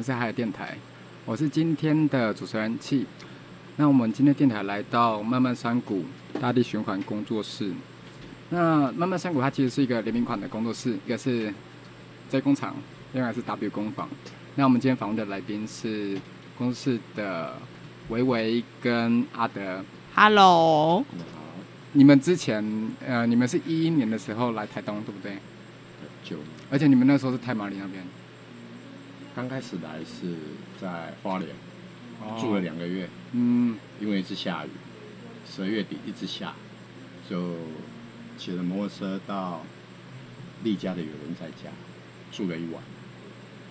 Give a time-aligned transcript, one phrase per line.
[0.00, 0.74] 们是海尔电台，
[1.26, 3.06] 我是今天的主持人气。
[3.76, 6.06] 那我们今天电台来到漫漫山谷
[6.40, 7.70] 大地循环工作室。
[8.48, 11.52] 那漫漫山谷它其实是一个联名款的工作室，一个是
[12.30, 12.74] J 工厂，
[13.12, 14.08] 另外是 W 工坊。
[14.54, 16.18] 那我们今天访问的来宾是
[16.56, 17.58] 工作室的
[18.08, 19.84] 维维跟阿德。
[20.14, 21.04] Hello，
[21.92, 22.64] 你们之前
[23.06, 25.36] 呃，你们是一一年的时候来台东，对不对？
[26.24, 26.38] 就
[26.70, 28.02] 而且你们那时候是太马里那边，
[29.34, 30.34] 刚开始来是
[30.80, 31.50] 在花莲
[32.38, 34.70] 住了两个月，嗯，因为一直下雨，
[35.48, 36.52] 十二月底一直下，
[37.28, 37.56] 就
[38.36, 39.62] 骑着摩托车到
[40.64, 41.70] 丽家的有人在家
[42.32, 42.82] 住了一晚，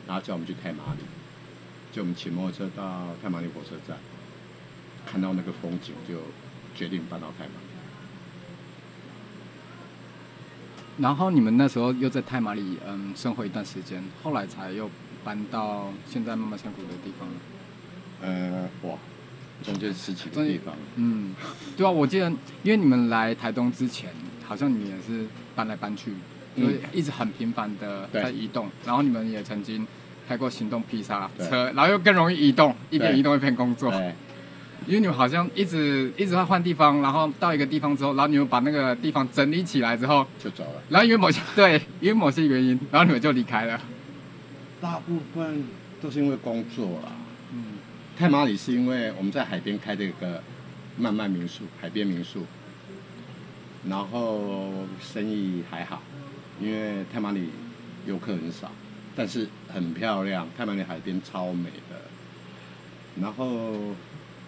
[0.07, 1.01] 然后叫我们去太马里，
[1.91, 3.97] 就我们骑摩托车到太马里火车站，
[5.05, 6.21] 看到那个风景，就
[6.73, 7.67] 决定搬到太马里。
[10.97, 14.89] 然后你们那时候又在太马里嗯生活一段时间，后来才又
[15.23, 17.35] 搬到现在慢慢山谷的地方了。
[18.21, 18.95] 呃，哇，
[19.63, 21.33] 中间十几个地方，嗯，
[21.77, 22.29] 对啊，我记得
[22.63, 24.09] 因为你们来台东之前，
[24.45, 25.25] 好像你们也是
[25.55, 26.11] 搬来搬去，
[26.55, 28.69] 嗯就是一直很频繁的在移动。
[28.85, 29.87] 然后你们也曾经
[30.27, 33.89] 开过行动披萨车，然后又更容易移动，一边移动一边工作。
[33.89, 34.13] 对，
[34.85, 40.81] 因为你们好像一直一直在换地方，然后到一个地方之后，然后你们把那个地方整理起来之后，就走了。
[40.89, 43.79] 然后因为某些对，因为某些原因，然后你们就离开了。
[44.81, 45.63] 大部分
[46.01, 47.11] 都是因为工作啦。
[47.51, 47.79] 嗯，
[48.17, 50.43] 太马里是因为我们在海边开这个
[50.97, 52.45] 慢慢民宿，海边民宿，
[53.87, 54.71] 然后
[55.01, 56.01] 生意还好，
[56.61, 57.49] 因为太马里
[58.05, 58.71] 游客很少，
[59.15, 62.01] 但是很漂亮，太马里海边超美的。
[63.21, 63.73] 然后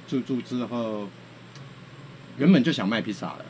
[0.08, 1.10] 住住之后，
[2.38, 3.46] 原本就想卖披萨了，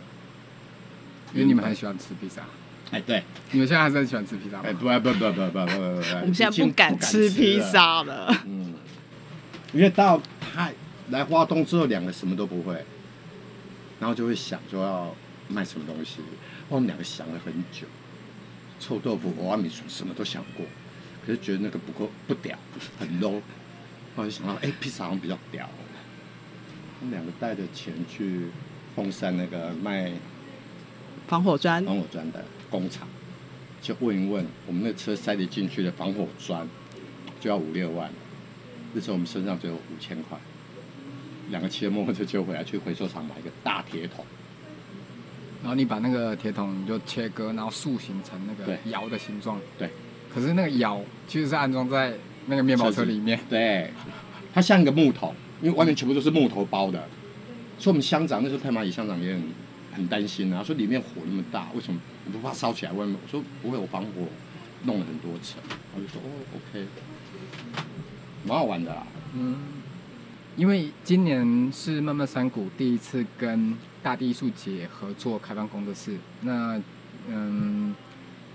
[1.34, 2.44] 因为你们很喜欢吃披萨，
[2.92, 4.64] 哎，对，你们现在还是很喜欢吃披萨吗？
[4.66, 5.82] 哎，不，不，不，不，不，不，不，不。
[6.20, 8.74] 我们现在不敢吃披萨了，嗯，
[9.72, 10.70] 因为到他
[11.10, 12.84] 来华东之后，两个什么都不会，
[14.00, 15.16] 然后就会想说要
[15.48, 16.18] 卖什么东西。
[16.68, 17.88] 我们两个想了很久，
[18.78, 20.66] 臭豆腐、娃娃米醋，什么都想过，
[21.26, 22.58] 可是觉得那个不够，不屌，
[23.00, 23.42] 很 low。
[24.16, 25.70] 我就想到，哎，披萨好像比较屌。
[27.00, 28.48] 我们两个带着钱去
[28.96, 30.12] 凤山那个卖
[31.28, 32.44] 防火砖，防火砖的。
[32.72, 33.08] 工厂，
[33.82, 36.68] 就问一问，我们那车塞得进去的防火砖
[37.40, 38.10] 就要五六万，
[38.94, 40.38] 那时候我们身上只有五千块，
[41.52, 44.26] 两个骑着摩托车就回来去回收厂买一个大铁桶，
[45.62, 49.60] 然后你把那个铁桶你就切割，然后塑形成那个窑的形状。
[49.78, 49.90] 对。
[50.34, 52.14] 可是那个窑其实是安装在
[52.46, 53.38] 那个面包车里面。
[53.50, 53.92] 对，
[54.54, 57.06] 它像一个木桶，因为外面全部都是木头包的，
[57.78, 59.44] 所以我们乡长那时候太马里乡长也很
[59.94, 62.92] 很担心啊，说里面火那么大，为什么你不怕烧起来？
[62.92, 64.28] 外面我说不会，我防火
[64.84, 65.62] 弄了很多层，
[65.96, 66.88] 我就说哦，OK，
[68.46, 69.06] 蛮好玩的啦。
[69.36, 69.56] 嗯。
[70.58, 76.80] 因为今年是慢慢山谷第一次跟大地艺术节合作开放工作室，那
[77.30, 77.96] 嗯，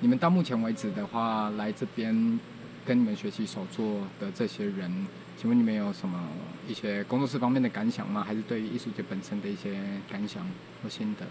[0.00, 2.38] 你们到目前为止的话，来这边
[2.84, 5.06] 跟你们学习手作的这些人，
[5.38, 6.18] 请问你们有什么
[6.66, 8.24] 一些工作室方面的感想吗？
[8.26, 9.78] 还是对于艺术节本身的一些
[10.10, 10.46] 感想
[10.82, 11.26] 或心得？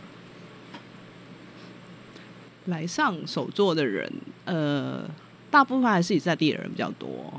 [2.65, 4.11] 来上手作的人，
[4.45, 5.09] 呃，
[5.49, 7.33] 大部分还是以在地的人比较多，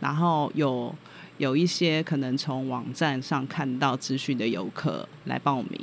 [0.00, 0.94] 然后有
[1.38, 5.80] 有一些可能从网站上看到资讯的游客来报名。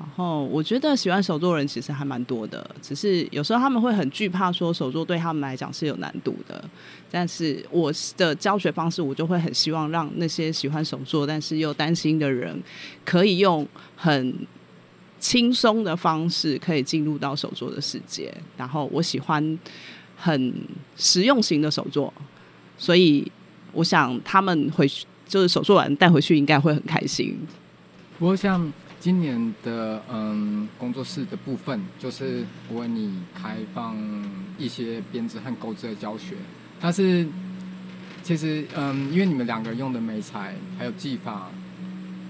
[0.00, 6.64] 然后我觉得喜欢手作人其实还蛮多的，只是有时候他们会很惧怕说手作对他们来讲是有难度的。
[7.10, 12.58] 但是我的教学方式，我就会很希望让那些喜欢手作但是又担心的人，
[13.04, 14.34] 可以用很
[15.18, 18.32] 轻松的方式可以进入到手作的世界。
[18.56, 19.58] 然后我喜欢
[20.16, 20.54] 很
[20.96, 22.10] 实用型的手作，
[22.78, 23.30] 所以
[23.72, 27.38] 我想他们回去就是手作完带回去应该会很开心。
[28.18, 33.96] 不过像今年的嗯工作室的部分，就是我为你开放
[34.58, 36.36] 一些编织和钩织的教学，
[36.78, 37.26] 但是
[38.22, 41.48] 其实嗯，因为你们两个用的美材还有技法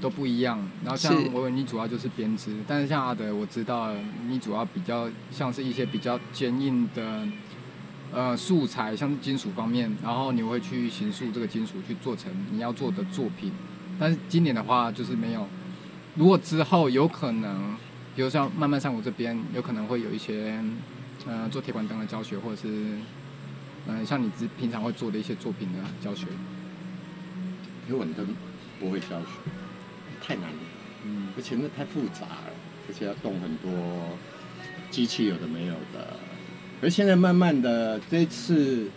[0.01, 3.93] 都不一样，然后像是我为你主要就是编织，但是像阿德我知道
[4.29, 7.27] 你主要比较像是一些比较坚硬的。
[8.13, 13.53] 呃，素材像是金属方面，然后你会去形塑这个金属去做成你要做的作品。
[14.01, 15.47] 但是今年的话，就是没有。
[16.21, 17.75] 如果之后有可能，
[18.15, 20.63] 比如像慢慢上我这边，有可能会有一些
[21.27, 22.69] 呃做铁管灯的教学，或者是
[23.87, 26.27] 嗯、呃、像你之平常会做的一些作品的教学。
[27.87, 28.37] 铁稳灯
[28.79, 29.27] 不会教学，
[30.23, 30.59] 太难了，
[31.05, 32.53] 嗯而且那太复杂了，
[32.87, 33.73] 而且要动很多
[34.91, 36.19] 机器，有的没有的。
[36.83, 38.91] 而现在慢慢的，这次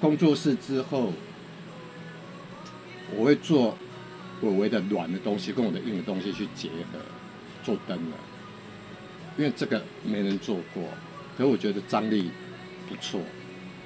[0.00, 1.12] 工作室之后，
[3.14, 3.76] 我会做
[4.40, 6.98] 我为的软的东西跟我的硬的东西去结合，
[7.62, 8.16] 做灯了。
[9.38, 10.84] 因为这个没人做过，
[11.36, 12.30] 可是我觉得张力
[12.88, 13.20] 不错，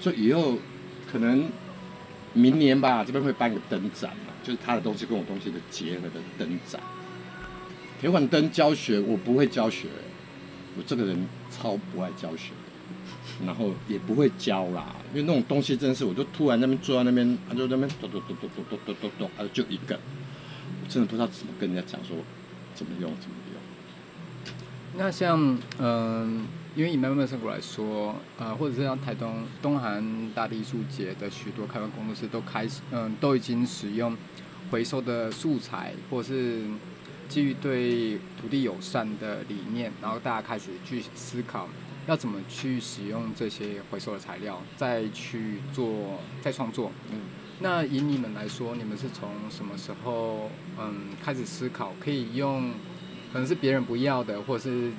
[0.00, 0.58] 所以以后
[1.10, 1.48] 可能
[2.32, 6.80] 明年吧，这边会办个灯展嘛，就是他的东西跟我东西的结合的灯展。
[8.00, 9.86] 铁管灯教学我不会教学，
[10.76, 19.98] 我这个人超不爱教学的，然后也不会教啦，因为那种东西真是，我就突然那边坐在那边，他就那边咚咚咚咚咚咚咚咚咚，啊就一个，
[20.94, 22.16] 真的不知道怎么跟人家讲说
[22.72, 23.60] 怎么用怎么用。
[24.96, 26.46] 那像嗯、
[26.76, 34.16] 因为以慢慢的生活来说，呃，或者是像台东东韩大地艺术节的许多开发工作室都开始，嗯、都已经使用
[34.70, 36.62] 回收的素材，或是
[37.28, 41.68] 基于对土地友善的理念，然后大家开始去思考
[42.06, 46.92] 要怎么去使用这些回收的材料，再去做再创作。
[47.10, 47.18] 嗯，
[47.60, 52.70] 那以你们来说，你们是从什么时候嗯开始思考可以用，
[53.32, 54.90] 可能是别人不要的，或者是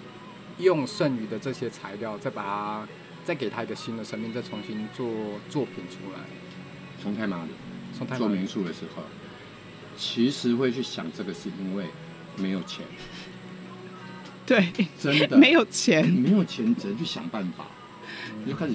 [0.58, 2.88] 用剩余的这些材料，再把它
[3.24, 5.08] 再给它一个新的生命，再重新做
[5.50, 6.20] 作品出来。
[7.04, 7.52] 从太麻里
[7.96, 9.04] 从台湾做民宿的时候，
[9.98, 11.86] 其实会去想这个，是因为
[12.38, 12.86] 没有钱，
[14.46, 15.38] 对，真的。
[15.38, 17.66] 没有钱，没有钱，只能去想办法，
[18.44, 18.74] 你就开始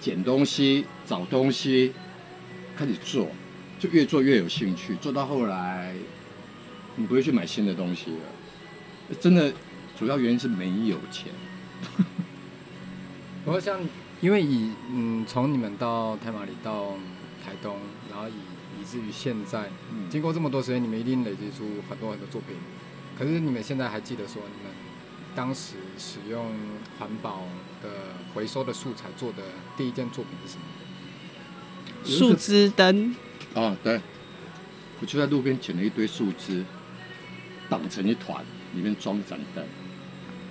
[0.00, 1.92] 捡东西、找东西，
[2.76, 3.28] 开始做，
[3.78, 4.94] 就越做越有兴趣。
[4.96, 5.94] 做到后来，
[6.96, 9.14] 你不会去买新的东西了。
[9.18, 9.52] 真的，
[9.98, 11.32] 主要原因是没有钱。
[13.44, 13.80] 不过像，
[14.20, 16.90] 因为以嗯从你们到太马里到
[17.44, 17.78] 台东，
[18.10, 18.32] 然后以
[18.80, 22.56] 以至于现在，嗯经过这么多时间，你们一定累积出很多很多作品。
[23.18, 24.72] 可是你们现在还记得说你们
[25.34, 26.52] 当时使用
[26.98, 27.44] 环保
[27.82, 27.88] 的
[28.34, 29.42] 回收的素材做的
[29.76, 30.62] 第一件作品是什么？
[32.04, 33.14] 树枝灯，
[33.54, 34.00] 哦，对，
[35.00, 36.64] 我就在路边捡了一堆树枝，
[37.68, 38.44] 绑成一团，
[38.74, 39.64] 里面装一盏灯。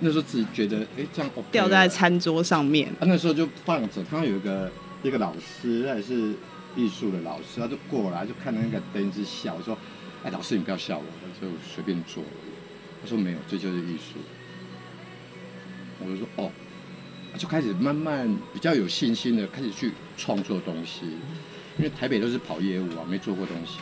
[0.00, 4.70] 那时候自己觉得，哎，这样 OK 吊在餐桌上面，他那时候就放着，刚刚有一个
[5.02, 6.34] 一个老师，他也是
[6.76, 9.78] 艺术的老师，他就过来就看到那个灯一直笑，我说
[10.22, 12.52] ：“哎，老师你不要笑我，我就随便做而已。”
[13.02, 14.18] 他说：“没有，这就是艺术。”
[16.00, 16.50] 我就说：“哦。”
[17.36, 21.06] 就开始慢慢比较有信心的开始去创作东西，
[21.78, 23.80] 因为台北都是跑业务啊，没做过东西。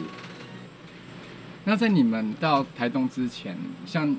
[1.64, 3.56] 那在你们到台东之前，
[3.86, 4.14] 像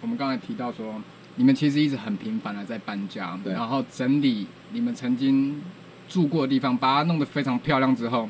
[0.00, 1.02] 我们刚才提到说，
[1.34, 5.60] 你们其实一直很频繁的在搬家，对然后整理你们曾经
[6.08, 8.28] 住过的地方，把它弄得非常漂亮之后，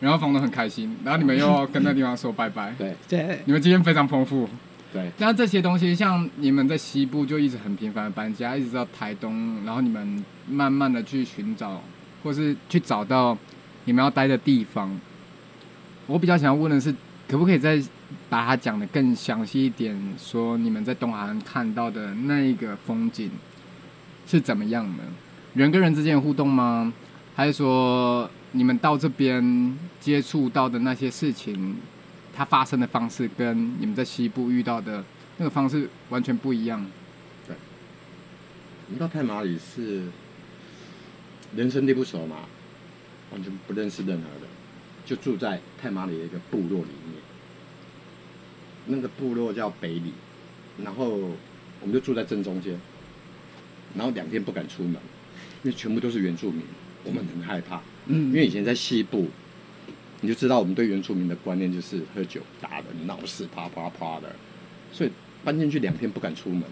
[0.00, 2.74] 然后房东很开心，然后你们又要跟那地方说拜拜。
[2.78, 4.48] 对对，你们经验非常丰富。
[4.92, 11.82] 对，那这些东西，像你们在西部就一直很频繁的搬家，一直到台东，然后你们慢慢的去寻找，
[12.22, 13.36] 或是去找到
[13.86, 14.94] 你们要待的地方。
[16.06, 16.94] 我比较想要问的是，
[17.26, 17.80] 可不可以再
[18.28, 23.30] 把它讲的更详细一点，说你们在东海岸看到的那一个风景
[24.26, 25.02] 是怎么样的？
[25.54, 26.92] 人跟人之间的互动吗？
[27.34, 31.76] 还是说你们到这边接触到的那些事情，
[32.34, 35.04] 它发生的方式跟你们在西部遇到的
[35.36, 36.84] 那个方式完全不一样？
[37.46, 37.54] 对
[38.86, 40.04] 我们到太马里是
[41.54, 42.36] 人生地不熟嘛，
[43.32, 44.48] 完全不认识任何人，
[45.04, 47.22] 就住在太马里的一个部落里面。
[48.86, 50.12] 那个部落叫北里，
[50.82, 51.10] 然后
[51.80, 52.80] 我们就住在正中间，
[53.94, 54.94] 然后两天不敢出门，
[55.62, 56.62] 因为全部都是原住民，
[57.04, 57.80] 我们很害怕。
[58.06, 59.28] 嗯因为以前在西部，
[60.22, 64.34] 你就知道我们对原住民的观念就是喝酒、打人、闹事、啪啪啪的，
[64.92, 65.10] 所以
[65.44, 66.62] 搬进去两天不敢出门。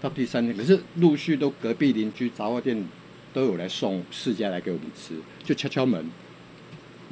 [0.00, 2.84] 到第三天，可是陆续都隔壁邻居杂货店
[3.32, 6.10] 都有来送释迦来给我们吃，就敲敲门，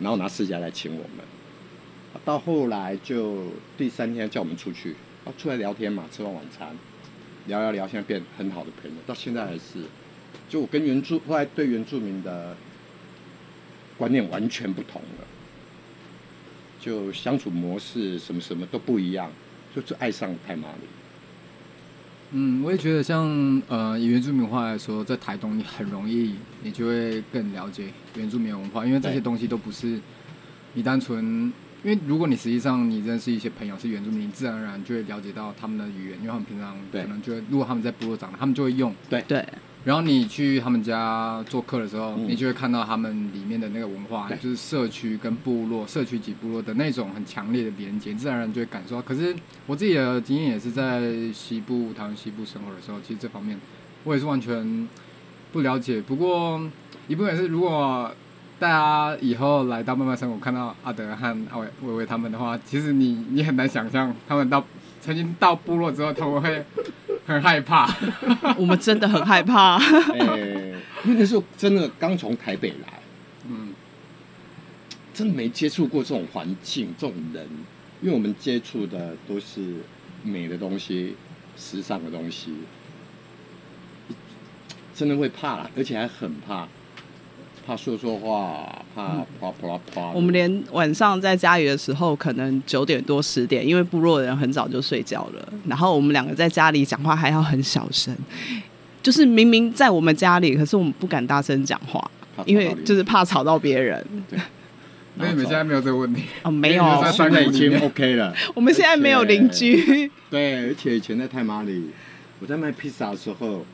[0.00, 1.26] 然后拿释迦来请我们。
[2.25, 6.76] 到后来就第三天叫我们出去，啊，出来聊天嘛，吃完晚餐，
[7.47, 9.85] 聊聊聊，现在变很好的朋友，到现在还是。
[10.49, 12.57] 就我跟原住后来对原住民的
[13.97, 15.26] 观念完全不同了，
[16.88, 19.30] 就相处模式什么什么都不一样，
[19.76, 20.88] 就是爱上太马里。
[22.30, 23.26] 嗯，我也觉得像
[23.68, 30.00] 呃以原住民文化来说，在台东你很容易，你就会更了解原住民文化，因为这些东西都不是
[30.73, 31.52] 你单纯。
[31.85, 38.92] 因为如果你实际上你认识一些朋友是原住民，你自然而然就会了解到他们的语言，因为他们平常可能就会，如果他们在部落长大，他们就会用。
[39.09, 39.47] 对对，
[39.88, 49.00] 然后你去他们家做客的时候，嗯你就会看到他们里面的那个文化，就是社区跟部落、社区及部落的那种很强烈的连接，自然而然就会感受到。
[49.00, 49.35] 可是
[49.66, 53.59] 我自己的经验也是在西部、台湾西部生活的时候，其实这方面
[54.04, 54.87] 我也是完全
[55.52, 56.02] 不了解。
[56.02, 56.61] 不过
[57.07, 58.12] 一部分是如果
[58.59, 64.62] 大家以后来到慢慢生活，看到阿德和阿伟伟伟他们的话，其实你你很难想象他们到
[65.00, 66.62] 曾经到部落之后，他们会
[67.28, 67.94] 很害怕。
[68.56, 69.76] 我们真的很害怕。
[70.18, 70.73] 哎，
[71.04, 73.00] 因为那时候真的刚从台北来，
[73.49, 73.75] 嗯，
[75.12, 77.47] 真的没接触过这种环境、这种人，
[78.00, 79.61] 因为我们接触的都是
[80.23, 81.14] 美的东西、
[81.56, 82.54] 时尚的东西，
[84.94, 86.66] 真的会怕啦，而且还很怕，
[87.69, 89.03] 怕说错话，怕
[89.39, 90.11] 啪啪啪。
[90.13, 98.17] 我们连晚上在家里的时候，可能九点多十点，因为部落的人很早就睡觉了，然后我们两个在家里讲话还要很小声，
[99.03, 102.11] 就是明明在我们家里，可是我们不敢大声讲话，
[102.47, 104.03] 因为就是怕吵到别人。
[105.17, 106.23] 那你们现在没有这个问题？
[106.45, 108.35] 哦，没有在现在已经 OK 了。
[108.57, 110.11] 我们现在没有邻居。
[110.31, 111.91] 对，而且以前在泰马里，
[112.41, 113.67] 我在卖披萨的时候，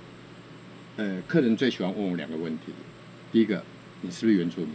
[0.97, 2.73] 呃，客人最喜欢问我两个问题。
[3.31, 3.63] 第一个，
[4.04, 4.70] 你是不是原住民？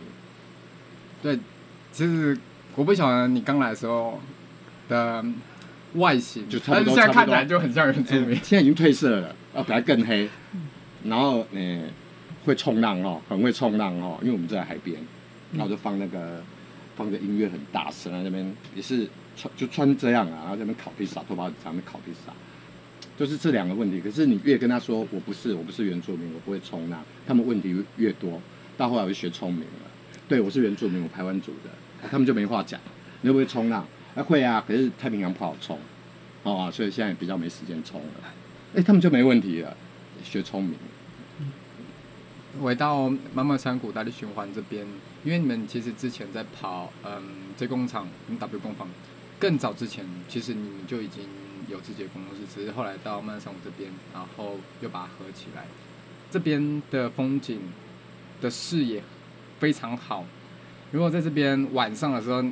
[1.21, 1.37] 对，
[1.91, 2.37] 其实
[2.75, 4.19] 我不晓得你刚来的时候
[4.87, 5.23] 的
[5.93, 8.35] 外形，就差不多但是现在看起多来就很像原住民。
[8.43, 10.29] 现在已经褪色了，啊，本来更黑。
[11.03, 11.81] 然后，呃，
[12.45, 14.97] 会冲浪哦， 很会冲浪哦，因为我们在海边，
[15.53, 16.43] 然后就放那个
[16.97, 19.07] 放个音乐很大声，在那边也是
[19.37, 22.33] 穿就穿这样啊，然后在那边烤披萨，头发很长，那边烤披萨，
[23.17, 24.01] 就是这两个问题。
[24.01, 28.41] 可是你越跟他说我不是，我不是原住民，我不会冲浪，他们问题越多，
[28.79, 29.91] 到后来我就学聪明了。
[30.25, 32.79] 对，我是原住民，我台湾族的，他们就没话讲。
[33.19, 33.85] 你会不会冲浪？
[34.15, 35.77] 啊，会啊，可是太平洋不好冲，
[36.43, 38.07] 哦、所以现在比较没时间冲了。
[38.73, 39.75] 哎、他们就没问题了，
[40.23, 40.75] 学聪明。
[42.61, 44.87] 回到慢慢山谷大力循环这边，
[45.25, 47.21] 因为你们其实之前在跑嗯
[47.57, 48.87] J 工厂跟 W 工坊，
[49.37, 51.25] 更早之前其实你们就已经
[51.67, 55.65] 有自己的工作室，只是后来到慢慢山谷这边，然后又把它合起来。
[56.31, 57.59] 这边的风景
[58.41, 59.03] 的视野
[59.59, 60.25] 非常好，
[60.91, 62.43] 如果在这边晚上的时候，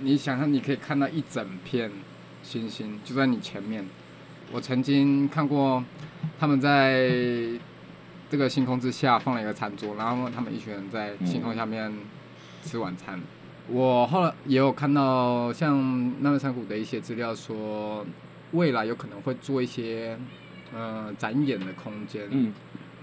[0.00, 1.90] 你想象你可以看到一整片
[2.42, 3.84] 星星就在你前面。
[4.52, 5.84] 我曾经看过
[6.38, 7.08] 他们在
[8.28, 11.92] 这个星空之下放了一个餐桌，然后他们一群人在星空下面
[12.64, 13.20] 吃晚餐。
[13.68, 18.04] 我后来也有看到像那个山谷的一些资料说，
[18.52, 20.18] 未来有可能会做一些
[20.74, 22.26] 呃展演的空间。
[22.30, 22.52] 嗯，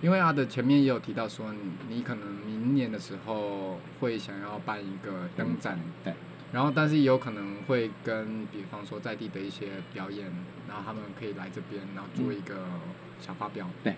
[0.01, 6.13] 因为他的前面也有提到说你，你可能明年的时候会想要办一个灯展，对，
[6.51, 10.25] 然后但是也有可能会跟比方说在地的一些表演，
[10.67, 12.55] 然后他们可以来这边，然后做一个
[13.19, 13.67] 小发表。
[13.83, 13.95] 对，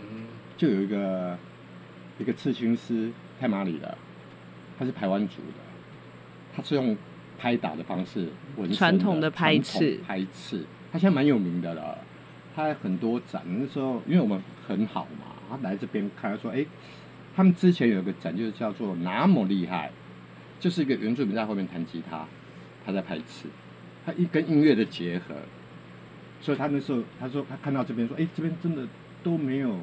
[0.00, 0.24] 嗯，
[0.56, 1.36] 就有一个
[2.18, 3.98] 一个刺青师，泰马里的，
[4.78, 5.60] 他是台湾族的，
[6.56, 6.96] 他是用
[7.38, 11.98] 拍打的方式纹身传统的拍刺拍刺，他现在蛮有名的了。
[12.54, 16.64] 他很多展，那时候因为我们很好嘛，他来这边看，他说：“哎、
[17.36, 19.90] 他们之前有一个展，就是叫做那么厉害，
[20.58, 22.26] 就是一个原住民在后面弹吉他，
[22.84, 23.48] 他在拍刺，
[24.04, 25.34] 他一跟音乐的结合，
[26.40, 28.86] 所以他那时候他说他看到这边说，哎、这边真的
[29.22, 29.78] 都没有，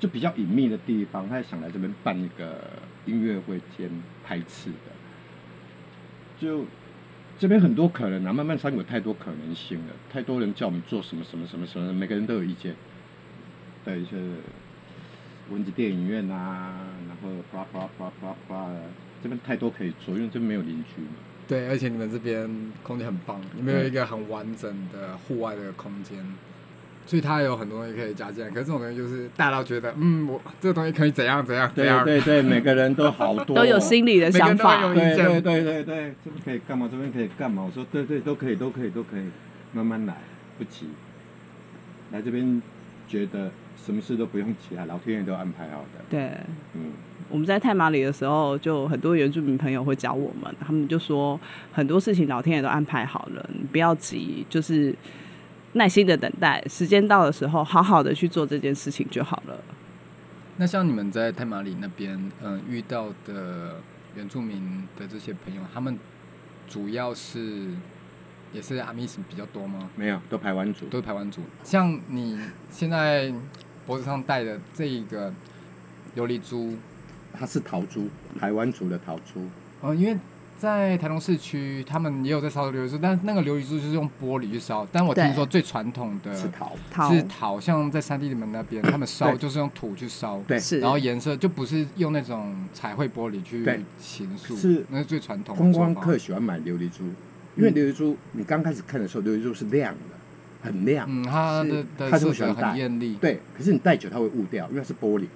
[0.00, 2.60] 就比较隐秘的地方，他也想来这边办一个
[3.06, 3.90] 音乐会兼
[4.24, 4.76] 拍刺的，
[6.38, 6.64] 就
[7.38, 12.74] 这边很多可能啊，慢慢山有太多可能性了，太多人叫我们做什么什么什么什么，每个人都有意见，
[13.84, 14.16] 对，一些
[15.52, 16.72] 蚊子电影院啊，
[17.06, 18.80] 然后啪啪啪啪啪的，
[19.22, 21.08] 这边太多可以做，因为这边没有邻居嘛。
[21.46, 22.48] 对，而且你们这边
[22.82, 26.18] 空间很棒，你们有一个很完整的户外的空间，
[27.04, 28.48] 所以它有很多东西可以加进来。
[28.48, 36.88] 可是这种东西就是大家都觉得，嗯，我这个东西可以怎样怎样怎对样，对对， 每个人都好多，都有心理的想法对对对对对，这边可以干嘛？
[36.90, 37.62] 这边可以干嘛？
[37.62, 39.24] 我说对对都可以都可以都可以，
[39.72, 40.16] 慢慢来，
[40.56, 40.86] 不急。
[42.12, 42.62] 来这边
[43.08, 43.50] 觉得
[43.84, 46.04] 什么事都不用急啊，老天爷都安排好的。
[46.08, 46.36] 对，
[46.74, 46.92] 嗯，
[47.28, 51.38] 我们在泰马里的时候，就很多原住民朋友会教我们，他们就说
[51.72, 54.94] 很多事情老天爷都安排好了，你不要急，就是
[55.74, 59.58] 耐心的等待，时间到的时候，好好的去做这件事情就好了。
[60.58, 63.80] 那像你们在泰马里那边，嗯、遇到的
[64.14, 65.98] 原住民的这些朋友，他们
[66.68, 67.68] 主要是
[68.52, 69.88] 也是阿密斯比较多吗？
[69.96, 70.86] 没有，都排湾族。
[70.86, 71.40] 都是台湾族。
[71.64, 72.38] 像你
[72.70, 73.32] 现在
[73.86, 75.32] 脖子上戴的这一个
[76.16, 76.76] 琉璃珠，
[77.32, 79.48] 它是陶珠，台湾族的陶珠。
[79.80, 80.16] 哦，因为
[80.58, 84.86] 在台东市区，他们也有在烧琉璃珠，但那个琉璃珠就是用玻璃去烧。
[84.92, 97.02] 但我听对说最传统的是桃，桃是陶，像在山地里们那边，他们烧就是用土去烧，对是，然后颜色就不是用那种彩绘玻璃去对形塑，是那是最传统的观光客喜欢买琉璃珠，
[97.56, 101.06] 因为琉璃珠你刚开始看的时候，琉璃珠是亮的，很亮。
[101.08, 105.26] 嗯，它的它就喜欢戴很艳丽，对，可是你戴久它会雾掉，因为它是玻璃。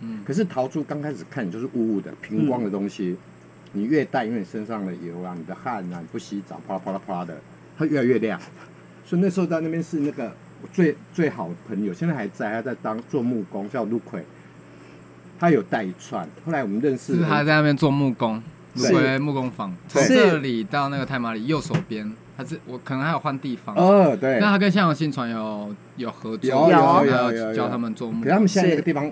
[0.00, 3.16] 嗯可是陶珠刚开始看你就是雾雾的平光的东西，
[3.72, 7.36] 你越戴，因为你身上的油啊、你的汗啊、你不洗澡，啪啦啪啦啪啦的，
[7.76, 8.40] 它越来越亮。
[9.04, 10.32] 所以那时候在那边是那个
[10.62, 14.24] 我最最好的朋友，现在还在，还在当做木工，叫陆奎。
[15.40, 18.42] 他有带一串，后来我们认识是他在那边做木工，
[18.74, 23.74] 芦对木工坊，从这里到那个太马里右手边，他是我可能还有换地方。
[23.74, 28.24] 哦，对那，他跟香港新船有有合作，有有有有有教他们做木工。
[28.24, 29.10] 可他们现在这个地方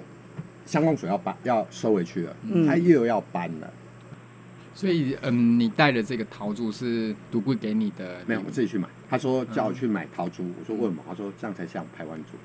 [0.67, 3.71] 乡公所要搬，要收回去了，嗯他又要搬了。
[4.75, 8.17] 所以，嗯，你带的这个陶铸是独孤给你的？
[8.27, 8.87] 没有，我自己去买。
[9.09, 11.03] 他说叫我去买陶珠，我说为什么？
[11.09, 12.37] 他说这样才像台湾珠。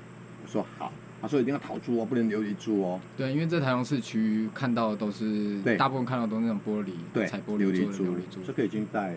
[0.42, 0.90] 我说好。
[1.22, 3.00] 他说一定要陶珠哦，不能琉璃珠哦。
[3.16, 8.46] 对，因为在台中市区看到的都是，对大部分看到都是那种玻璃，对，彩玻琉璃璃做的琉璃珠，珠。
[8.48, 9.14] 这个已经戴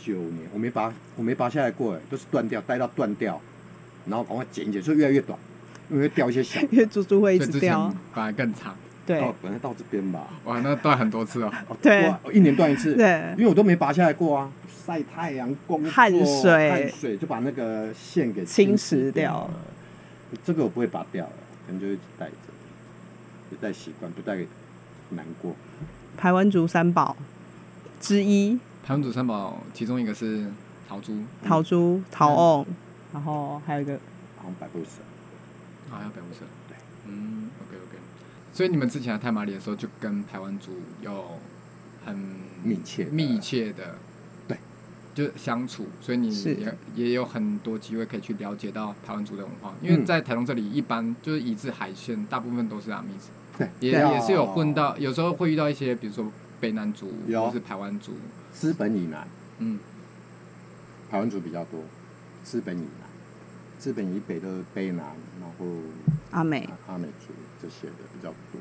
[0.00, 3.40] 九年，我没拔，我没拔下来过，哎，都是断掉，戴到断掉，
[4.06, 5.36] 然后赶快剪一剪，所以越来越短，
[5.90, 6.60] 因为会掉一些小。
[6.70, 11.52] 因为猪猪会一所以之前直掉，反而更长，对到本来到这边吧，哇，那断很多次哦。
[11.68, 12.94] 哦对哇一年断一次。
[12.96, 14.52] 对因为我都没拔下来过啊，
[14.86, 19.50] 晒太阳、工作、汗水汗水就把那个线给侵蚀蚀掉了。
[20.44, 21.32] 这个我不会拔掉了，
[21.66, 22.36] 可能就一直带着，
[23.50, 24.38] 就带习惯，不带
[25.10, 25.54] 难过。
[26.16, 27.16] 台湾族三宝
[28.00, 30.46] 之一，台湾族三宝其中一个是
[30.88, 32.66] 陶珠，陶珠、陶瓮，
[33.12, 33.98] 然后还有一个
[34.36, 35.00] 好像百步蛇，
[35.94, 36.40] 啊，还有百步蛇。
[36.68, 37.98] 对，嗯，OK OK。
[38.52, 41.38] 所以你们之前来太马里的时候，就跟台湾族有
[42.04, 42.14] 很
[42.62, 43.94] 密切密切的，对，
[45.14, 49.74] 就相处，所以你也也有很多机会可以去了解到台湾族的文化。
[49.82, 50.06] 因为嗯。
[50.06, 58.12] 在台东这里，一般就是以至海鲜，大部分都是阿密斯，对，也对也是有混到，有时候会遇到一些，比如说卑南族有或是台湾族，
[58.52, 59.26] 资本以南，
[59.58, 59.78] 嗯，
[61.10, 61.80] 台湾族比较多，
[62.42, 63.08] 资本以南，
[63.78, 65.04] 资本以北都是卑南，
[65.40, 65.66] 然后
[66.30, 68.60] 阿美，阿美族这些的比较多。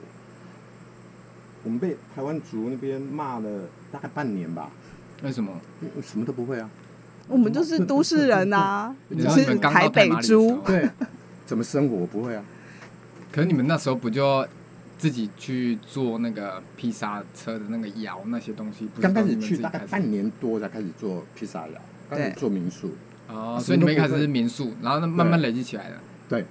[1.63, 4.71] 我们被台湾族那边骂了大概半年吧，
[5.23, 5.51] 为什么？
[5.95, 6.69] 我什么都不会啊。
[7.27, 10.89] 我们就是都市人呐， 你就说你们刚到是台北猪，对，
[11.45, 12.43] 怎么生活我不会啊。
[13.31, 14.45] 可是你们那时候不就
[14.97, 18.85] 自己去做那个披萨车的那个窑那些东西？
[18.93, 22.91] 不是刚开始都你们去大概半年多才开始做披萨窑，刚开始对做民宿。
[23.29, 25.95] 哦，所以你们一开始是民宿，然后那慢慢累积起来的。
[26.27, 26.45] 对，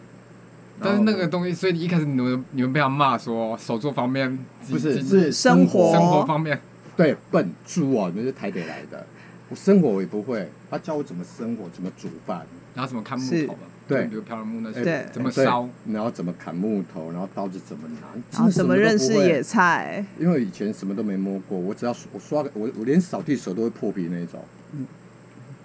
[0.80, 4.38] 但是那个东西，所以一开始你们你们被他骂说手作方面
[4.70, 6.58] 不是几是生活生活方面，
[7.00, 9.06] 对笨猪哦，你们是台北来的，
[9.48, 14.02] 我生活我也不会，他教我怎么生活，怎么煮饭，然后怎么看木是头嘛，对。
[14.04, 15.06] 就比如漂亮木那些，对。
[15.10, 24.44] 怎么对烧，然后怎么砍木头，然后刀子怎么拿，然后怎么认识野菜，因为以前什么都没摸过，我只要我刷个我我连扫地手都会破皮那一种。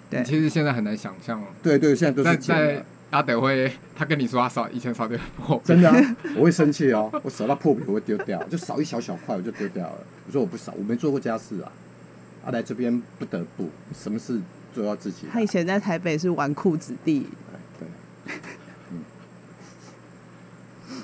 [0.08, 0.24] 对。
[0.24, 2.84] 其实现在很难想象哦，对对，现在都是剪在
[3.22, 9.98] 的，阿德会，他跟你说他扫以前扫掉破，真的、啊， 我会生气哦，我扫到破皮我会丢掉，就少一小小块我就丢掉了。
[10.26, 11.72] 我说我不少，我没做过家事啊，
[12.44, 14.40] 啊来这边不得不，什么事
[14.74, 15.26] 做到自己。
[15.32, 17.26] 他以前在台北是纨绔子弟，
[17.78, 17.88] 对，
[18.90, 19.00] 嗯，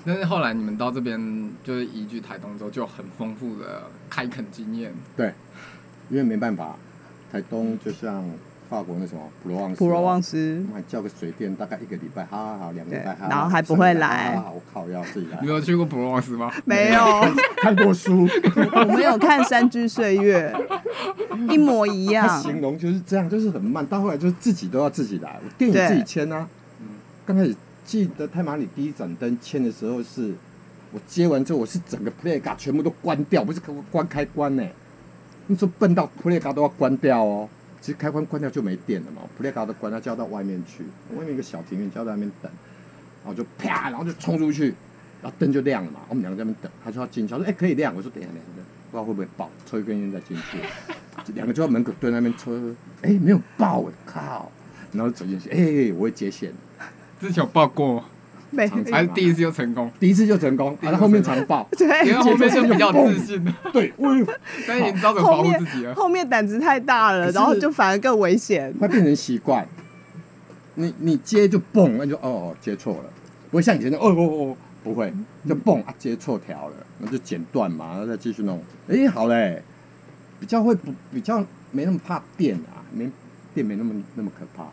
[0.04, 4.92] 但是后来你们到这边就是移居台东之后，就有很丰富的开垦经验。
[5.16, 5.32] 对，
[6.10, 6.76] 因为没办法，
[7.30, 8.24] 台东就像
[8.72, 15.48] 法国那什么普罗旺斯，普罗旺我斯我还叫个水电，大概一个礼拜，好好好，两个礼拜，好好然后还不会来好好好我靠，要自己来你。
[15.48, 16.50] 有去过普罗旺斯吗？
[16.64, 17.04] 没有，
[17.58, 18.26] 看过书，
[18.72, 20.50] 我没有看《山居岁月》，
[21.52, 22.40] 一模一他样。
[22.40, 26.48] 形容就是这样，就是很慢，到后来就是自己都要自己来，我电影自己签啊。
[27.26, 27.54] 刚开始
[27.84, 30.32] 记得太马里第一盏灯签的时候是，
[30.92, 34.64] 我接完之后我是整个 play 卡全部都关掉，不是关开关呢、
[35.48, 37.46] 那时候笨到 play 卡都要关掉哦。
[37.82, 40.84] 其实开关关掉就没电了嘛，play 卡都关掉，叫到外面去，
[41.16, 42.50] 外面一个小庭院，叫到那边等，
[43.24, 44.72] 然后就啪，然后就冲出去，
[45.20, 50.58] 然后灯就亮了嘛，我们两个在那边等，他说要进去，他说哎、可以亮，我说等一下等一下，不知道会不会爆，抽一根烟再进去，
[51.34, 52.52] 两个就在门口蹲那边抽，
[53.02, 54.52] 哎、没有爆，我靠，
[54.92, 56.52] 然后走进去，哎、我会接线，
[57.20, 58.04] 之前有报过，
[58.90, 59.90] 还是第一次就成功？
[59.98, 64.08] 第一次就成功，然后后面常爆，因对，为后面就比较自信了，对，我
[64.68, 65.94] 但是你知道怎么保后面护自己了。
[65.94, 68.72] 后面胆子太大了，然后就反而更危险。
[68.80, 69.66] 会变成习惯。
[70.74, 73.04] 你你接就蹦，那就哦哦接错了，
[73.50, 75.12] 不会像以前的哦哦哦，不会
[75.48, 78.62] 就蹦啊接错条了，那就剪断嘛，然后再继续弄。
[78.88, 79.62] 哎、好嘞，
[80.40, 83.10] 比较会不比较没那么怕电啊，没
[83.54, 84.72] 电没那么那么可怕、啊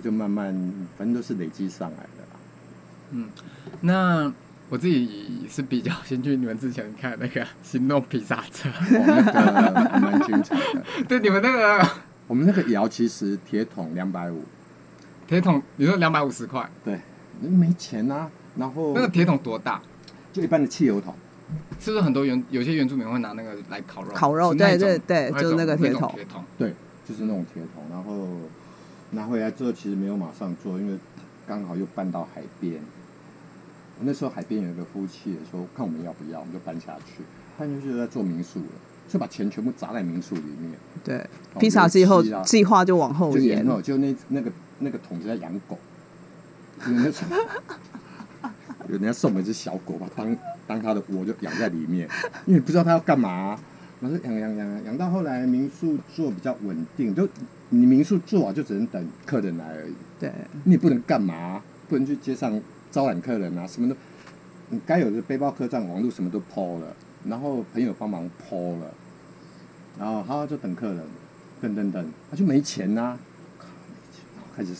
[0.00, 0.54] 就慢慢
[0.96, 2.06] 反正都是累积上来
[3.12, 3.28] 的啦。
[3.80, 4.32] 那
[4.68, 10.82] 我自己是比较先去你们之前看那个 行动披萨车，哦，那个还蛮精彩的。
[11.08, 11.88] 对你们那个
[12.26, 14.42] 我们那个窑其实铁桶两百五，
[15.26, 17.00] 铁桶，你说两百五十块，对，
[17.40, 18.30] 没钱啊。
[18.56, 19.80] 然后那个铁桶多大？
[20.32, 21.14] 就一般的汽油桶。
[21.80, 24.10] 是不是很多原有些原住民会拿那个来烤肉？
[24.12, 26.44] 烤肉对对对就是那个铁桶铁桶。
[26.58, 26.74] 对，
[27.08, 28.28] 就是那种铁桶，然后
[29.12, 30.98] 拿回来之后，其实没有马上做，因为
[31.46, 32.74] 刚好又搬到海边。
[33.98, 37.22] 我那时候海边有一个夫妻也说，看我们要不要，我们就搬下去。
[37.58, 38.66] 搬下去就在做民宿了，
[39.08, 40.72] 就把钱全部砸在民宿里面。
[41.02, 43.66] 对，哦披萨之后计划就往后延就延。
[43.66, 45.76] 后，就那那个那个桶是在养狗，
[46.86, 47.28] 有人送，
[48.86, 50.36] 有人家送我一只小狗吧，当
[50.68, 52.08] 当他的窝就养在里面，
[52.46, 53.58] 因为不知道他要干嘛，
[54.00, 57.28] 然后就养养养养养到后来民宿做比较稳定，就
[57.70, 60.32] 你民宿做好就只能等客人来而已，对，
[60.62, 62.60] 你也不能干嘛，不能去街上
[62.98, 63.94] 招揽客人啊，什么都，
[64.70, 68.92] 你该有的背包客栈、网络什么都抛了，然后朋友帮忙抛了，
[69.96, 71.00] 然后他就等客人，
[71.60, 73.16] 等等等，他就没钱呐、
[73.56, 74.74] 靠没钱然后开始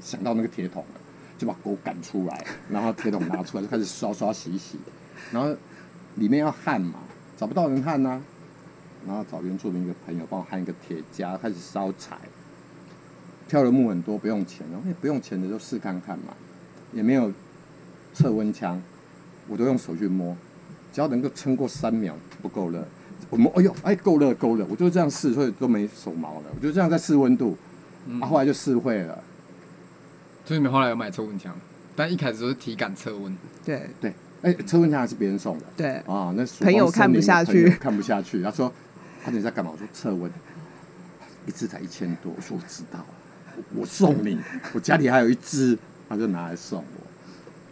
[0.00, 1.00] 想到那个铁桶了，
[1.38, 4.76] 就把狗赶出来，然后铁桶拿出来就开始刷刷洗洗，
[5.30, 5.56] 然后
[6.16, 6.98] 里面要焊嘛，
[7.36, 8.20] 找不到人焊呐、
[9.06, 12.18] 然后找原住民一个朋友帮我焊一个铁夹，开始烧柴。
[13.46, 16.34] 挑的木很多，不用钱，然后也不用钱的就试看看嘛，
[16.92, 17.30] 也没有
[18.14, 18.80] 测温枪，
[19.48, 20.34] 我都用手去摸，
[20.92, 22.86] 只要能够撑过三秒不够热，
[23.28, 27.58] 我摸，哎呦，哎够热够热，我就这样试，所以都没手毛了，我就这样在试温度，
[28.06, 29.22] 嗯啊，后来就试会了，
[30.44, 31.54] 所以你们后来有买测温枪，
[31.96, 33.36] 但一开始都是体感测温。
[33.64, 38.68] 对对，哎，测温枪还是别人送的，对，啊，那曙朋友看不下去看不下去，他说
[39.26, 40.30] ：“啊，你在干嘛？”我说：“测温，
[41.46, 43.04] 一只才一千多。”我说：“我知道，
[43.74, 44.38] 我我送你，
[44.72, 47.06] 我家里还有一只。”他就拿来送我。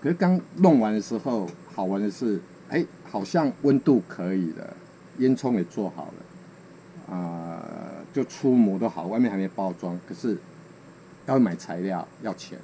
[0.03, 4.77] 可是刚弄完的时候，好玩的是，哎，好像温度可以了，
[5.19, 7.65] 烟囱也做好了，啊、
[8.13, 10.37] 就出模都好，外面还没包装，可是
[11.27, 12.59] 要买材料要钱，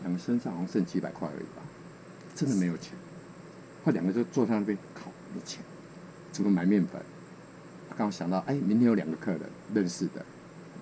[0.00, 1.62] 两个身上好像剩几百块而已吧，
[2.34, 2.94] 真的没有钱。
[3.84, 5.62] 后两个就坐在那边，靠，没钱，
[6.32, 6.98] 怎么买面粉？
[7.94, 9.40] 刚好想到，哎，明天有两个客人
[9.74, 10.24] 认识的，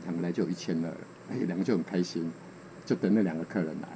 [0.04, 0.96] 两个来就一千二了，
[1.32, 2.30] 哎，两个就很开心，
[2.86, 3.88] 就等那两个客人来。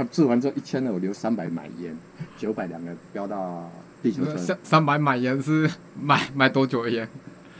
[0.00, 1.94] 他治完之后一千二，我留三百买烟，
[2.38, 3.70] 九百两个标到
[4.02, 7.06] 地球村，三三百买烟是买买多久的烟？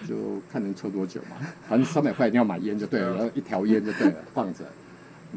[0.08, 1.36] 就看能抽多久嘛。
[1.68, 4.64] 反正三百块一定要买烟就对了，然后一条烟就对了，放着，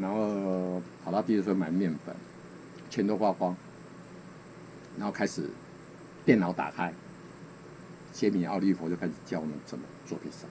[0.00, 2.16] 然后跑到地球村买面粉，
[2.88, 3.54] 钱都花光，
[4.96, 5.42] 然后开始
[6.24, 6.90] 电脑打开，
[8.14, 10.46] 杰米奥利佛就开始教我们怎么做披萨。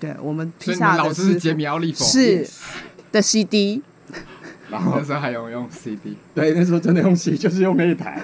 [0.00, 2.48] 对，我们披萨老师是杰米奥利佛，是
[3.12, 3.82] 的 CD，
[4.70, 8.22] 然后那时候还有用 CD，对，那时候真的用洗， 就是用那一台，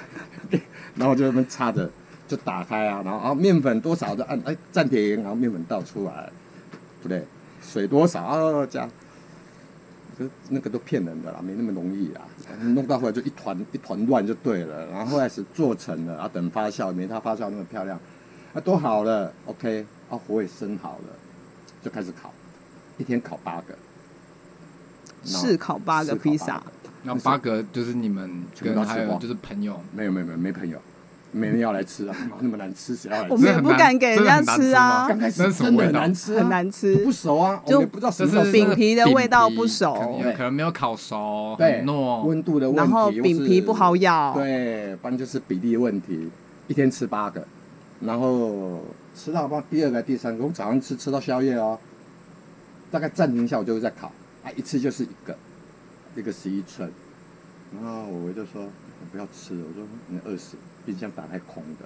[0.95, 1.89] 然后就那么插着，
[2.27, 6.29] 就打开啊，然后啊面粉多少就按哎蘸点盐，然后面粉倒出来，
[7.01, 7.23] 不对，
[7.61, 8.89] 水多少啊加，
[10.17, 12.21] 可是那个都骗人的啦，没那么容易啊，
[12.61, 17.99] 弄到后来就一团一团乱就对了，然后后来是做成了，啊等发酵，没它发酵那么漂亮，
[18.53, 21.13] 啊都好了，OK，啊火也生好了，
[21.83, 22.33] 就开始烤，
[22.97, 23.77] 一天烤八个，然后
[25.23, 26.71] 试烤八个披萨八个
[27.03, 30.77] 然后八个就是你们全都吃光跟还有就是朋友，没有没有没有没朋友，
[31.31, 33.33] 没人要来吃啊， 那么难吃，谁要来吃？
[33.33, 39.93] 我们也不敢给人家吃啊刚开始真的很难吃啊，很难吃不熟啊，就不知道什就是么饼皮的味道不熟
[40.35, 46.29] 可能没有烤熟，对很糯，温度的问题，然后饼皮不好咬，对，不然就是比例的问题，
[46.67, 47.45] 一天吃八个，
[48.01, 48.81] 然后
[49.15, 51.77] 吃到吧第二个、第三个，我早上吃吃到宵夜哦，
[52.91, 54.11] 大概暂停一下，我就会再烤，
[54.47, 55.37] 啊，一次就是一个，
[56.15, 56.89] 一个十一寸，
[57.75, 60.55] 然后我就说我不要吃了，我说你饿死，
[60.85, 61.85] 冰箱打开空的，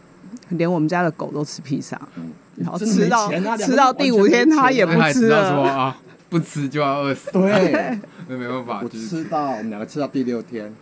[0.57, 5.97] 连我们家的狗都吃披萨，嗯，然后吃到啊吃到第五天它也不吃了啊，
[6.29, 7.99] 不吃就要饿死，对。
[8.29, 10.73] 那没办法，我吃到我们两个吃到第六天，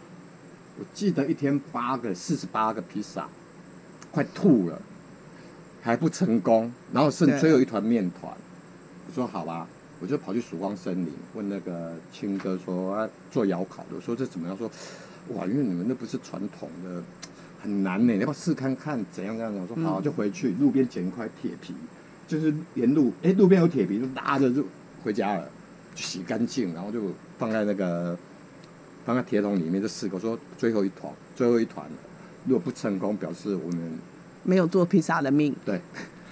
[0.78, 3.28] 我记得一天八个、四十八个披萨，
[4.12, 4.80] 快吐了，
[5.82, 8.32] 还不成功，然后剩对最后一团面团，
[9.08, 9.66] 我说好吧，
[10.00, 14.58] 我就跑去曙光森林问那个青哥说啊做窑烤的，我说这怎么样？
[14.58, 14.70] 说
[15.36, 17.04] 哇，因为你们那不是传统的，
[17.62, 19.54] 很难呢，你要不要试看看怎样怎样？
[19.56, 21.74] 我说好，嗯就回去路边捡一块铁皮，
[22.28, 24.64] 就是沿路哎路边有铁皮，就拉着就
[25.04, 25.48] 回家了，
[25.94, 27.02] 就洗干净，然后就
[27.38, 28.18] 放在那个
[29.06, 31.96] 放在铁桶里面，就试过说最后一团，最后一团了，
[32.46, 33.92] 如果不成功，表示我们
[34.44, 35.54] 没有做披萨的命。
[35.66, 35.80] 对，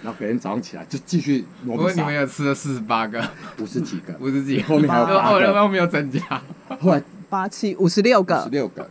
[0.04, 3.28] 然后隔天早上起来就继续不过你们有吃了四十八个，
[3.60, 5.62] 五十几个， 五十几个，后面还有八哦，个。
[5.62, 6.42] 后面有增加，
[6.80, 8.44] 后来八七五十六个。
[8.44, 8.90] 十，六个，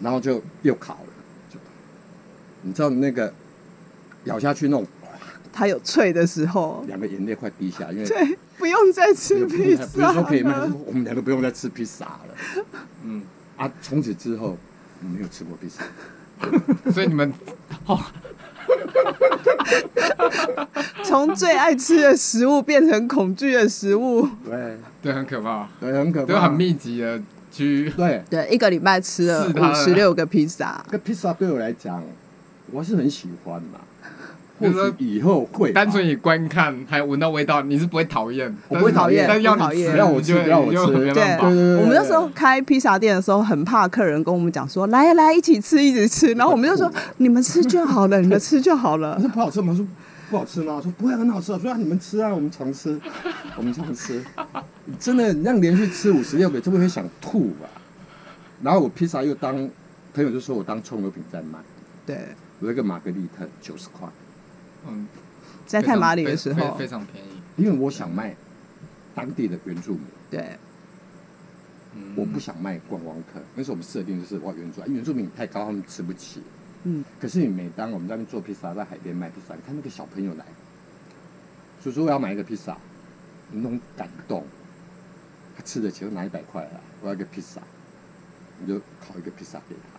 [0.00, 1.08] 然后就又烤了，
[1.50, 1.58] 就
[2.62, 3.32] 你知道那个
[4.24, 4.86] 咬下去那种
[5.52, 12.64] 它有脆的时候，两个眼泪快滴下来，因为对，不用再吃披萨不是说可以我们两个不用再吃披萨了。
[13.04, 13.22] 嗯，
[13.56, 13.70] 啊！
[13.80, 14.58] 从此之后
[15.00, 15.82] 没有吃过披萨，
[16.90, 17.32] 所以你们
[17.86, 18.00] 哦，
[21.04, 24.28] 从最爱吃的食物变成恐惧的食物。
[24.44, 27.20] 对对，很可怕，对，很可怕，都很密集的
[27.52, 27.90] 去。
[27.90, 30.82] 对，对，一个礼拜吃了五十六个披萨。
[30.86, 32.02] 这个披萨对我来讲，
[32.72, 33.80] 我是很喜欢嘛。
[34.58, 41.14] 或就是以后会吧单纯以观看还有闻到味道，你是不会讨厌，我不会讨厌但是要你不讨厌吃，不要我吃你就要我吃对法。
[41.14, 49.18] 对对对我们那时候开披萨店的时候，很怕客人跟我们讲说：“来来，一起吃，一起吃。”然后我们就说：“你们吃就好了，你们吃就好我了。
[49.20, 49.74] 说不好吃吗？
[49.74, 49.84] 说
[50.30, 50.74] 不好吃吗？
[50.74, 51.52] 我说不会很好吃。
[51.52, 52.98] 我说啊你们吃啊，我们常吃，
[53.58, 54.22] 我们常吃。
[54.98, 57.68] 真的，你让连续吃五十六个，就会想吐吧。
[58.62, 59.54] 然后我披萨又当
[60.14, 61.58] 朋友就说我当葱油饼在卖，”
[62.06, 62.16] 对，
[62.60, 64.08] 我那个玛格丽特九十块，
[64.86, 65.06] 嗯，
[65.66, 67.28] 在太马里的时非候，非常便宜。
[67.56, 68.34] 因为我想卖
[69.14, 70.58] 当地的原住民，对
[71.96, 73.40] 嗯我不想卖观光客。
[73.54, 76.42] 那时候我们设定就是哇原住民，原住民太高，他们吃不起。
[76.82, 80.44] 嗯，可是你每当我们在那边做披萨，在海边卖披萨，你看那个小朋友来，
[81.82, 82.76] 叔叔我要买一个披萨，
[83.52, 84.44] 那种感动，
[85.56, 87.62] 他吃得起，我拿一百块来，我要一个披萨，
[88.60, 89.98] 你就烤一个披萨给他，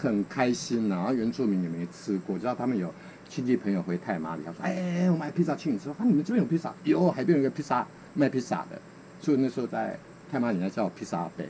[0.00, 2.92] 很开心呐、然后原住民也没吃过，知道他们有
[3.28, 6.72] 亲戚朋友回泰马里，他说：“哎、我买披萨请你吃。”啊，你们这边有披萨？
[6.84, 8.80] 有，海边有一个披萨卖披萨的，
[9.20, 9.98] 所以那时候在
[10.32, 11.46] 泰马里人家叫我披萨阿贝。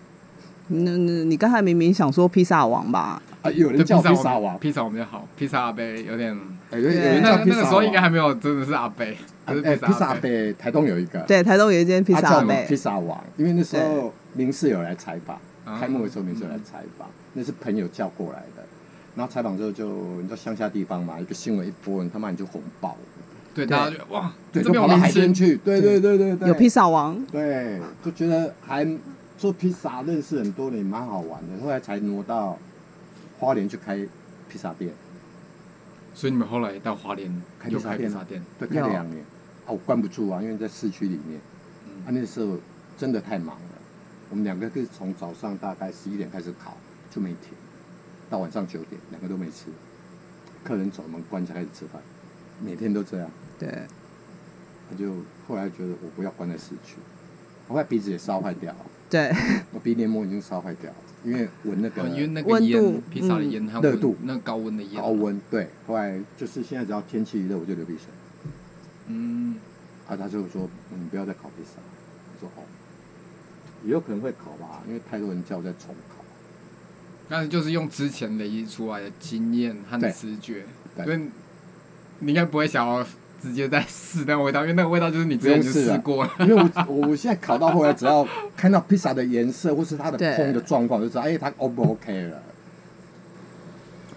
[0.72, 3.20] 那那你刚才明明想说披萨王吧？
[3.42, 6.36] 啊，有人叫披萨王，披萨王比较好，披萨阿贝有点，
[6.70, 9.16] 哎有那人叫披萨那个时候应该王还没有真的是阿贝，
[9.48, 10.52] 就是哎，披萨阿贝。
[10.52, 15.42] 台东有一个，对，台东有一间披萨阿贝披，萨王，因为那时候明世有来采访，啊
[15.78, 18.64] 开幕的时候明世有来采访，那是朋友叫过来的。
[19.16, 22.98] 然后采访之后就，你知道乡下地方嘛，一个新闻一播，你他妈你就红爆了，
[23.52, 26.00] 对，大家就哇，对，这边有就跑到海边去，对对。
[26.00, 28.86] 对对对，有披萨王，对，就觉得还
[29.36, 31.62] 做披萨认识很多人，蛮好玩的。
[31.62, 32.56] 后来才挪到
[33.38, 33.96] 花莲去开
[34.48, 34.92] 披萨店，
[36.14, 38.14] 所以你们后来到花莲开又披萨店啊。
[38.14, 39.20] 开披萨店，对，开了两年，
[39.66, 41.40] 啊，我关不住啊，因为在市区里面，
[41.86, 42.06] 嗯。
[42.06, 42.56] 啊，那时候
[42.96, 43.69] 真的太忙了，
[44.30, 46.76] 我们两个是从早上大概十一点开始烤，
[47.10, 47.50] 就没停，
[48.30, 49.66] 到晚上九点，两个都没吃，
[50.62, 52.00] 客人走，我们关起来开始吃饭，
[52.64, 53.28] 每天都这样。
[53.58, 53.68] 对，
[54.88, 55.16] 他就
[55.48, 56.96] 后来觉得我不要关在市区，
[57.66, 58.74] 我后来鼻子也烧坏掉，
[59.10, 59.32] 对，
[59.72, 64.16] 我鼻黏膜已经烧坏掉了，因为闻那个哦因为那个温度烟，披萨的烟，它温热度。
[64.22, 68.04] 那高温的烟，高温，对，后来就是现在只要天气一热我就流鼻水，
[69.08, 69.56] 嗯，
[70.06, 71.80] 啊，他就说嗯你不要再烤披萨，
[72.34, 72.62] 我说哦，
[73.84, 76.24] 也有可能会考吧，因为太多人叫我再重考，
[77.28, 80.64] 但是就是用之前累积出来的经验和直觉，
[80.96, 81.04] 对。
[81.04, 81.20] 所以
[82.20, 83.06] 你应该不会想要
[83.40, 86.30] 直接再试那个味道，因为那个味道就是你之前就试过了。
[86.40, 90.28] 因为我我我现在考到后来，只要看到披萨的颜色或是它的对。
[90.32, 92.42] 烹的状况，就知道哎它 O 不 OK 了。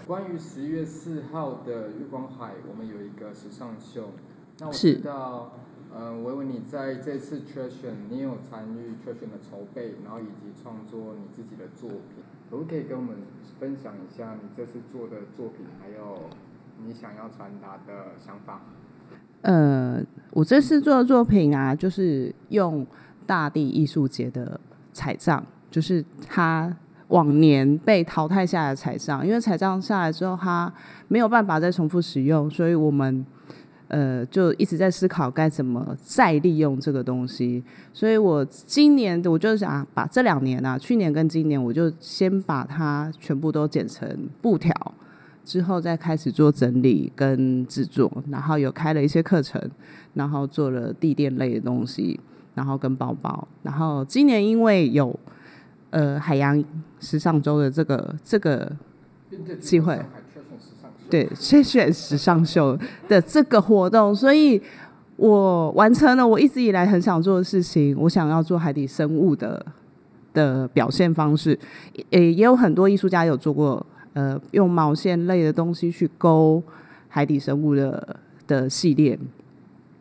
[0.06, 4.12] 关于十月四号的月光海，我们有一个时尚秀。
[4.58, 4.96] 那我是。
[4.96, 5.56] 知道，
[5.96, 9.30] 呃，维维你在这次 t r a s i o n 你有参与 t r a s i o n
[9.30, 13.14] 的筹备，然后以及创作你自己的作品，可不可以跟我们
[13.60, 16.22] 分享一下你这次做的作品，还有
[16.84, 18.60] 你想要传达的想法？
[19.42, 20.02] 呃，
[20.32, 22.84] 我这次做的作品啊，就是用
[23.24, 24.58] 大地艺术节的
[24.92, 26.76] 彩葬，就是它
[27.08, 30.72] 往年被淘汰下来的彩葬，因为彩葬下来之后，它
[31.06, 33.24] 没有办法再重复使用，所以我们
[33.88, 37.62] 呃就一直在思考该怎么再利用这个东西。
[37.92, 44.72] 所以我今年我就想把这两年啊，去年跟今年，我就先把它全部都剪成布条。
[45.44, 49.60] 之后再开始做整理跟制作，然后有开了一些课程，
[50.14, 52.18] 然后做了地垫类的东西，
[52.54, 53.46] 然后跟包包。
[53.62, 55.14] 然后今年因为有
[55.90, 56.64] 呃海洋
[56.98, 58.72] 时尚周的这个这个
[59.60, 60.00] 机会
[61.10, 64.60] 对谢谢时尚秀的这个活动，所以
[65.16, 67.96] 我完成了我一直以来很想做的事情。
[67.98, 69.64] 我想要做海底生物的
[70.32, 71.58] 的表现方式，
[72.10, 73.84] 也也有很多艺术家有做过。
[74.14, 76.62] 呃，用毛线类的东西去勾
[77.08, 79.18] 海底生物的的系列，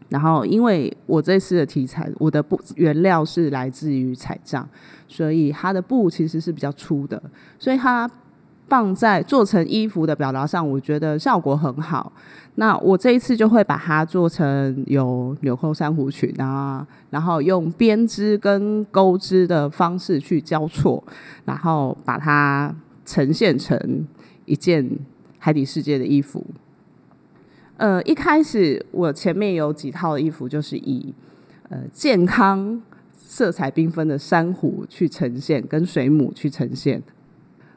[0.09, 4.69] 然后因为我这次的题材，我的布原料是来自于彩帐，
[5.07, 7.19] 所以它的布其实是比较粗的，
[7.57, 8.07] 所以它
[8.73, 12.11] 放在做成衣服的表达上，我觉得效果很好。
[12.55, 21.03] 那我这一次就会把它做成有纽扣珊瑚裙啊，然后用编织跟钩织的方式去交错，
[21.45, 22.75] 然后把它。
[23.05, 23.77] 呈现成
[24.45, 24.89] 一件
[25.37, 26.41] 海底世界的衣服。
[27.75, 31.13] 呃，一开始我前面有几套衣服，就是以
[31.67, 32.81] 呃健康、
[33.11, 37.03] 色彩缤纷的珊瑚去呈现，跟水母去呈现。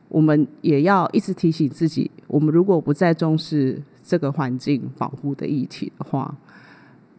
[0.09, 6.35] 我们也要一直提醒自己，我们如果不再重视这个环境保护的议题的话，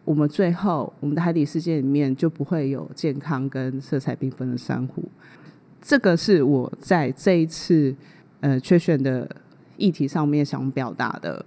[0.04, 5.04] 我们最后我们的海底世界里面就不会有健康跟色彩缤纷的珊瑚。
[5.82, 7.94] 这个是我在这一次
[8.40, 9.28] 呃缺选的
[9.76, 11.44] 议题上面想表达的。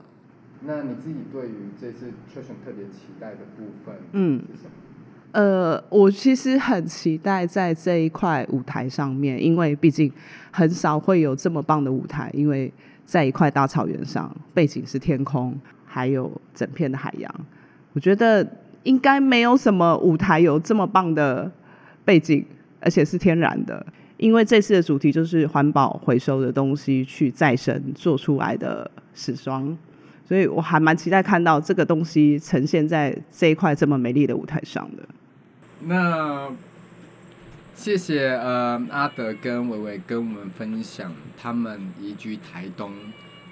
[0.63, 4.71] 那你自己对于这次缺选特别期待的部分，嗯是什么？
[5.31, 10.11] 呃，我其实很期待在这一块舞台上面，因为毕竟
[10.51, 12.71] 很少会有这么棒的舞台，因为
[13.05, 17.33] 在一块大草原上，背景是天空，还有整片的海洋。
[17.93, 18.45] 我觉得
[18.83, 21.49] 应该没有什么舞台有这么棒的
[22.03, 22.45] 背景，
[22.81, 23.85] 而且是天然的。
[24.17, 29.77] 因为这次的主题就是环保回收的东西去再生做出来的时装，
[30.23, 35.03] 所以我还蛮期待看到这个东西呈现在这一块这么美丽的舞台上的。
[35.83, 36.51] 那
[37.75, 42.93] 谢谢呃阿德跟伟伟跟我们分享他们移居台东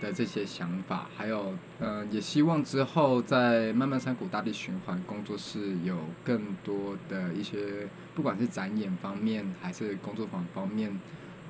[0.01, 10.91] 的这些想法，还有呃也希望之后在漫漫山谷大地循环工作室有更多的一些，不管是展演方面还是工作坊方面，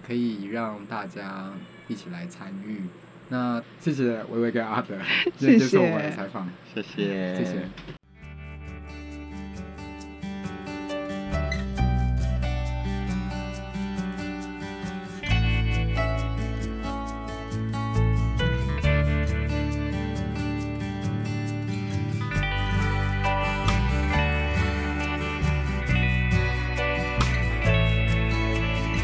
[0.08, 1.52] 可以让大家
[1.88, 2.84] 一起来参与。
[3.28, 4.96] 那谢谢伟伟跟阿德
[5.38, 7.99] 今天接受我们的采访，谢谢，谢谢。